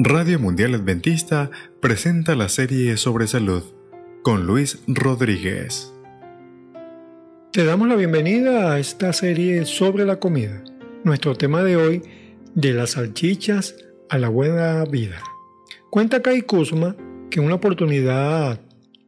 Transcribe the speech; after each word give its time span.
Radio 0.00 0.40
Mundial 0.40 0.74
Adventista 0.74 1.52
presenta 1.78 2.34
la 2.34 2.48
serie 2.48 2.96
sobre 2.96 3.28
salud 3.28 3.62
con 4.22 4.44
Luis 4.44 4.82
Rodríguez. 4.88 5.94
Te 7.52 7.64
damos 7.64 7.86
la 7.86 7.94
bienvenida 7.94 8.72
a 8.72 8.80
esta 8.80 9.12
serie 9.12 9.64
sobre 9.66 10.04
la 10.04 10.18
comida. 10.18 10.64
Nuestro 11.04 11.36
tema 11.36 11.62
de 11.62 11.76
hoy, 11.76 12.02
de 12.56 12.72
las 12.72 12.90
salchichas 12.90 13.76
a 14.08 14.18
la 14.18 14.28
buena 14.28 14.84
vida. 14.84 15.22
Cuenta 15.90 16.22
Kai 16.22 16.42
Kuzma 16.42 16.96
que 17.30 17.38
una 17.38 17.54
oportunidad 17.54 18.60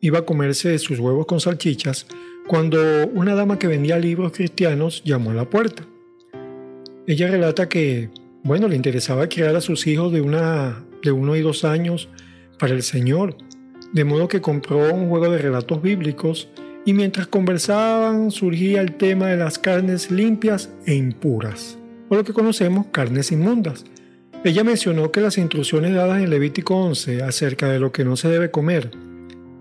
iba 0.00 0.18
a 0.18 0.26
comerse 0.26 0.76
sus 0.80 0.98
huevos 0.98 1.26
con 1.26 1.38
salchichas 1.38 2.08
cuando 2.48 3.06
una 3.06 3.36
dama 3.36 3.56
que 3.60 3.68
vendía 3.68 4.00
libros 4.00 4.32
cristianos 4.32 5.04
llamó 5.04 5.30
a 5.30 5.34
la 5.34 5.48
puerta. 5.48 5.84
Ella 7.06 7.28
relata 7.28 7.68
que 7.68 8.10
bueno, 8.44 8.66
le 8.66 8.74
interesaba 8.74 9.28
criar 9.28 9.54
a 9.54 9.60
sus 9.60 9.86
hijos 9.86 10.12
de, 10.12 10.20
una, 10.20 10.84
de 11.02 11.12
uno 11.12 11.36
y 11.36 11.42
dos 11.42 11.64
años 11.64 12.08
para 12.58 12.74
el 12.74 12.82
Señor, 12.82 13.36
de 13.92 14.04
modo 14.04 14.26
que 14.26 14.40
compró 14.40 14.92
un 14.92 15.08
juego 15.08 15.30
de 15.30 15.38
relatos 15.38 15.80
bíblicos 15.80 16.48
y 16.84 16.92
mientras 16.92 17.28
conversaban 17.28 18.32
surgía 18.32 18.80
el 18.80 18.96
tema 18.96 19.28
de 19.28 19.36
las 19.36 19.60
carnes 19.60 20.10
limpias 20.10 20.70
e 20.86 20.94
impuras, 20.94 21.78
o 22.08 22.16
lo 22.16 22.24
que 22.24 22.32
conocemos 22.32 22.86
carnes 22.90 23.30
inmundas. 23.30 23.84
Ella 24.42 24.64
mencionó 24.64 25.12
que 25.12 25.20
las 25.20 25.38
instrucciones 25.38 25.94
dadas 25.94 26.20
en 26.20 26.28
Levítico 26.28 26.74
11 26.74 27.22
acerca 27.22 27.68
de 27.68 27.78
lo 27.78 27.92
que 27.92 28.04
no 28.04 28.16
se 28.16 28.28
debe 28.28 28.50
comer, 28.50 28.90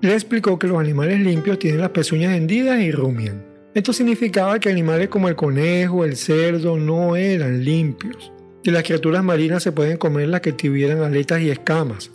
le 0.00 0.12
explicó 0.12 0.58
que 0.58 0.66
los 0.66 0.80
animales 0.80 1.20
limpios 1.20 1.60
tienen 1.60 1.80
las 1.80 1.90
pezuñas 1.90 2.36
hendidas 2.36 2.80
y 2.80 2.90
rumian. 2.90 3.44
Esto 3.72 3.92
significaba 3.92 4.58
que 4.58 4.68
animales 4.68 5.08
como 5.08 5.28
el 5.28 5.36
conejo, 5.36 6.04
el 6.04 6.16
cerdo, 6.16 6.76
no 6.76 7.14
eran 7.14 7.64
limpios 7.64 8.32
de 8.64 8.72
las 8.72 8.82
criaturas 8.82 9.22
marinas 9.22 9.62
se 9.62 9.72
pueden 9.72 9.98
comer 9.98 10.28
las 10.28 10.40
que 10.40 10.52
tuvieran 10.52 11.02
aletas 11.02 11.42
y 11.42 11.50
escamas, 11.50 12.10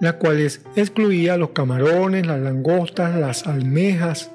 las 0.00 0.14
cuales 0.14 0.60
excluía 0.76 1.38
los 1.38 1.50
camarones, 1.50 2.26
las 2.26 2.40
langostas, 2.40 3.18
las 3.18 3.46
almejas. 3.46 4.30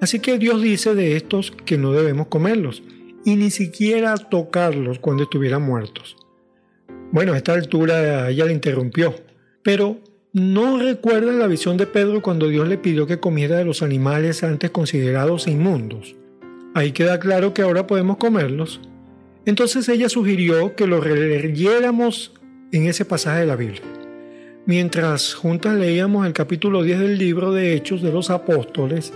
Así 0.00 0.18
que 0.18 0.36
Dios 0.38 0.60
dice 0.60 0.96
de 0.96 1.16
estos 1.16 1.52
que 1.64 1.78
no 1.78 1.92
debemos 1.92 2.26
comerlos 2.26 2.82
y 3.24 3.36
ni 3.36 3.50
siquiera 3.50 4.16
tocarlos 4.16 4.98
cuando 4.98 5.22
estuvieran 5.22 5.62
muertos. 5.62 6.16
Bueno, 7.12 7.34
a 7.34 7.36
esta 7.36 7.52
altura 7.52 8.28
ella 8.28 8.46
le 8.46 8.52
interrumpió, 8.52 9.14
pero 9.62 9.98
no 10.32 10.78
recuerda 10.78 11.32
la 11.32 11.46
visión 11.46 11.76
de 11.76 11.86
Pedro 11.86 12.20
cuando 12.20 12.48
Dios 12.48 12.66
le 12.66 12.78
pidió 12.78 13.06
que 13.06 13.20
comiera 13.20 13.58
de 13.58 13.64
los 13.64 13.82
animales 13.82 14.42
antes 14.42 14.70
considerados 14.70 15.46
inmundos. 15.46 16.16
Ahí 16.74 16.90
queda 16.92 17.20
claro 17.20 17.54
que 17.54 17.62
ahora 17.62 17.86
podemos 17.86 18.16
comerlos 18.16 18.80
entonces 19.46 19.88
ella 19.88 20.08
sugirió 20.08 20.76
que 20.76 20.86
lo 20.86 21.02
leyéramos 21.02 22.32
en 22.72 22.86
ese 22.86 23.04
pasaje 23.04 23.40
de 23.40 23.46
la 23.46 23.56
Biblia. 23.56 23.82
Mientras 24.66 25.34
juntas 25.34 25.78
leíamos 25.78 26.26
el 26.26 26.34
capítulo 26.34 26.82
10 26.82 26.98
del 27.00 27.18
libro 27.18 27.52
de 27.52 27.74
Hechos 27.74 28.02
de 28.02 28.12
los 28.12 28.28
Apóstoles, 28.28 29.12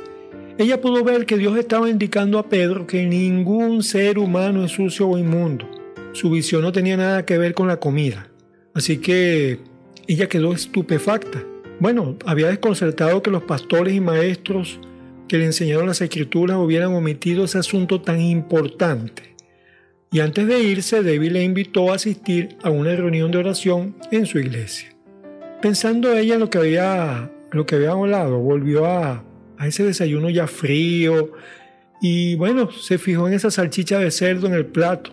ella 0.56 0.80
pudo 0.80 1.04
ver 1.04 1.26
que 1.26 1.36
Dios 1.36 1.58
estaba 1.58 1.90
indicando 1.90 2.38
a 2.38 2.48
Pedro 2.48 2.86
que 2.86 3.04
ningún 3.04 3.82
ser 3.82 4.18
humano 4.18 4.64
es 4.64 4.72
sucio 4.72 5.08
o 5.08 5.18
inmundo. 5.18 5.68
Su 6.12 6.30
visión 6.30 6.62
no 6.62 6.72
tenía 6.72 6.96
nada 6.96 7.26
que 7.26 7.36
ver 7.38 7.54
con 7.54 7.68
la 7.68 7.78
comida. 7.78 8.28
Así 8.72 8.98
que 8.98 9.58
ella 10.06 10.28
quedó 10.28 10.52
estupefacta. 10.52 11.44
Bueno, 11.80 12.16
había 12.24 12.48
desconcertado 12.48 13.22
que 13.22 13.30
los 13.30 13.42
pastores 13.42 13.94
y 13.94 14.00
maestros 14.00 14.80
que 15.28 15.38
le 15.38 15.44
enseñaron 15.44 15.86
las 15.86 16.00
escrituras 16.00 16.56
hubieran 16.56 16.94
omitido 16.94 17.44
ese 17.44 17.58
asunto 17.58 18.00
tan 18.00 18.20
importante 18.20 19.33
y 20.10 20.20
antes 20.20 20.46
de 20.46 20.62
irse 20.62 21.02
David 21.02 21.32
le 21.32 21.42
invitó 21.42 21.90
a 21.90 21.96
asistir 21.96 22.56
a 22.62 22.70
una 22.70 22.94
reunión 22.94 23.30
de 23.30 23.38
oración 23.38 23.96
en 24.10 24.26
su 24.26 24.38
iglesia. 24.38 24.94
Pensando 25.60 26.12
ella 26.12 26.34
en 26.34 26.40
lo 26.40 26.50
que 26.50 26.58
había, 26.58 27.30
lo 27.50 27.66
que 27.66 27.76
había 27.76 27.92
hablado, 27.92 28.38
volvió 28.38 28.86
a, 28.86 29.24
a 29.58 29.66
ese 29.66 29.84
desayuno 29.84 30.30
ya 30.30 30.46
frío 30.46 31.32
y 32.00 32.34
bueno, 32.34 32.70
se 32.70 32.98
fijó 32.98 33.26
en 33.26 33.34
esa 33.34 33.50
salchicha 33.50 33.98
de 33.98 34.10
cerdo 34.10 34.46
en 34.46 34.54
el 34.54 34.66
plato. 34.66 35.10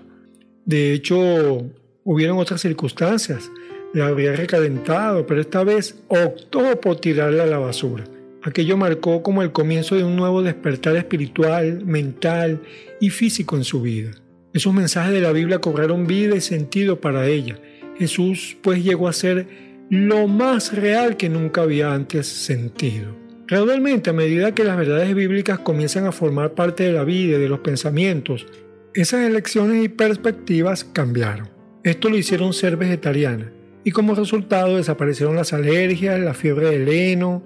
De 0.65 0.93
hecho, 0.93 1.69
hubieron 2.03 2.37
otras 2.37 2.61
circunstancias. 2.61 3.49
La 3.93 4.07
habría 4.07 4.33
recalentado, 4.33 5.25
pero 5.25 5.41
esta 5.41 5.63
vez 5.63 6.01
optó 6.07 6.79
por 6.79 6.99
tirarla 6.99 7.43
a 7.43 7.47
la 7.47 7.57
basura. 7.57 8.05
Aquello 8.43 8.75
marcó 8.75 9.21
como 9.21 9.41
el 9.41 9.51
comienzo 9.51 9.95
de 9.95 10.03
un 10.03 10.15
nuevo 10.15 10.41
despertar 10.41 10.95
espiritual, 10.95 11.85
mental 11.85 12.61
y 12.99 13.09
físico 13.09 13.55
en 13.55 13.63
su 13.63 13.81
vida. 13.81 14.11
Esos 14.53 14.73
mensajes 14.73 15.13
de 15.13 15.21
la 15.21 15.31
Biblia 15.31 15.59
cobraron 15.59 16.07
vida 16.07 16.35
y 16.35 16.41
sentido 16.41 16.99
para 16.99 17.25
ella. 17.27 17.57
Jesús 17.97 18.57
pues 18.61 18.83
llegó 18.83 19.07
a 19.07 19.13
ser 19.13 19.47
lo 19.89 20.27
más 20.27 20.75
real 20.75 21.15
que 21.15 21.29
nunca 21.29 21.61
había 21.61 21.93
antes 21.93 22.27
sentido. 22.27 23.15
Gradualmente, 23.47 24.09
a 24.09 24.13
medida 24.13 24.53
que 24.53 24.65
las 24.65 24.77
verdades 24.77 25.13
bíblicas 25.15 25.59
comienzan 25.59 26.05
a 26.05 26.11
formar 26.11 26.53
parte 26.53 26.83
de 26.83 26.91
la 26.91 27.05
vida 27.05 27.37
y 27.37 27.41
de 27.41 27.49
los 27.49 27.59
pensamientos, 27.59 28.45
esas 28.93 29.25
elecciones 29.25 29.85
y 29.85 29.89
perspectivas 29.89 30.83
cambiaron. 30.83 31.49
Esto 31.83 32.09
lo 32.09 32.17
hicieron 32.17 32.51
ser 32.51 32.75
vegetariana 32.75 33.51
y 33.85 33.91
como 33.91 34.15
resultado 34.15 34.75
desaparecieron 34.75 35.35
las 35.37 35.53
alergias, 35.53 36.19
la 36.19 36.33
fiebre 36.33 36.71
del 36.71 36.89
heno 36.89 37.43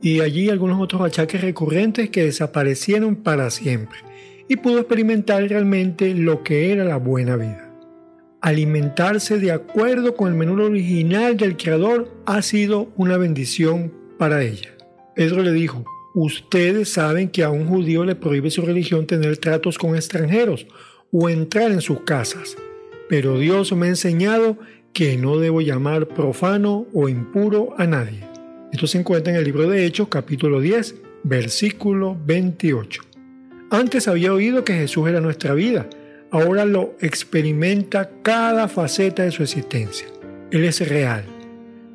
y 0.00 0.20
allí 0.20 0.48
algunos 0.48 0.80
otros 0.80 1.02
achaques 1.02 1.42
recurrentes 1.42 2.08
que 2.08 2.24
desaparecieron 2.24 3.16
para 3.16 3.50
siempre 3.50 3.98
y 4.48 4.56
pudo 4.56 4.78
experimentar 4.78 5.42
realmente 5.48 6.14
lo 6.14 6.42
que 6.42 6.72
era 6.72 6.84
la 6.84 6.96
buena 6.96 7.36
vida. 7.36 7.62
Alimentarse 8.40 9.38
de 9.38 9.50
acuerdo 9.50 10.14
con 10.14 10.28
el 10.28 10.34
menú 10.34 10.62
original 10.62 11.36
del 11.36 11.56
Creador 11.56 12.12
ha 12.26 12.42
sido 12.42 12.92
una 12.96 13.16
bendición 13.16 13.92
para 14.18 14.42
ella. 14.42 14.70
Pedro 15.14 15.42
le 15.42 15.52
dijo, 15.52 15.84
ustedes 16.14 16.92
saben 16.92 17.28
que 17.28 17.42
a 17.42 17.50
un 17.50 17.66
judío 17.66 18.04
le 18.04 18.14
prohíbe 18.14 18.50
su 18.50 18.62
religión 18.62 19.06
tener 19.06 19.38
tratos 19.38 19.78
con 19.78 19.96
extranjeros 19.96 20.66
o 21.10 21.28
entrar 21.28 21.72
en 21.72 21.80
sus 21.80 22.00
casas, 22.00 22.56
pero 23.08 23.38
Dios 23.38 23.72
me 23.72 23.86
ha 23.86 23.90
enseñado 23.90 24.58
que 24.92 25.16
no 25.16 25.38
debo 25.38 25.60
llamar 25.60 26.08
profano 26.08 26.86
o 26.92 27.08
impuro 27.08 27.74
a 27.78 27.86
nadie. 27.86 28.20
Esto 28.72 28.86
se 28.86 28.98
encuentra 28.98 29.32
en 29.32 29.38
el 29.38 29.44
libro 29.44 29.68
de 29.68 29.84
Hechos 29.84 30.08
capítulo 30.08 30.60
10, 30.60 30.94
versículo 31.24 32.16
28. 32.26 33.15
Antes 33.70 34.06
había 34.06 34.32
oído 34.32 34.64
que 34.64 34.74
Jesús 34.74 35.08
era 35.08 35.20
nuestra 35.20 35.54
vida, 35.54 35.88
ahora 36.30 36.64
lo 36.64 36.94
experimenta 37.00 38.10
cada 38.22 38.68
faceta 38.68 39.24
de 39.24 39.32
su 39.32 39.42
existencia. 39.42 40.06
Él 40.52 40.64
es 40.64 40.86
real. 40.88 41.24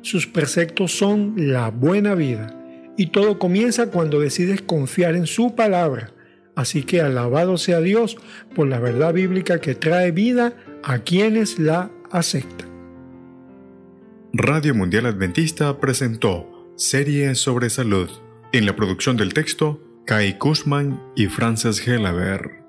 Sus 0.02 0.26
preceptos 0.26 0.92
son 0.92 1.34
la 1.36 1.70
buena 1.70 2.14
vida 2.14 2.58
y 2.96 3.06
todo 3.06 3.38
comienza 3.38 3.90
cuando 3.90 4.20
decides 4.20 4.60
confiar 4.60 5.14
en 5.14 5.26
su 5.26 5.54
palabra. 5.54 6.12
Así 6.54 6.82
que 6.82 7.00
alabado 7.00 7.56
sea 7.56 7.80
Dios 7.80 8.18
por 8.54 8.68
la 8.68 8.78
verdad 8.78 9.14
bíblica 9.14 9.60
que 9.60 9.74
trae 9.74 10.10
vida 10.10 10.52
a 10.82 10.98
quienes 10.98 11.58
la 11.58 11.90
aceptan. 12.10 12.68
Radio 14.34 14.74
Mundial 14.74 15.06
Adventista 15.06 15.78
presentó 15.80 16.74
Serie 16.76 17.34
sobre 17.34 17.70
Salud. 17.70 18.10
En 18.52 18.66
la 18.66 18.76
producción 18.76 19.16
del 19.16 19.32
texto, 19.32 19.80
Kai 20.04 20.36
Kushman 20.38 21.00
y 21.14 21.26
Frances 21.26 21.86
Hellaber. 21.86 22.61